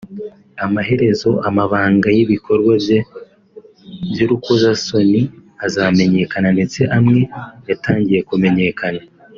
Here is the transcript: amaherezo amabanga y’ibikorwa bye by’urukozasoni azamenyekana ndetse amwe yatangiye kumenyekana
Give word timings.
amaherezo 0.65 1.29
amabanga 1.49 2.07
y’ibikorwa 2.17 2.71
bye 2.83 2.99
by’urukozasoni 4.11 5.21
azamenyekana 5.65 6.47
ndetse 6.57 6.79
amwe 6.97 7.19
yatangiye 7.69 8.21
kumenyekana 8.29 9.01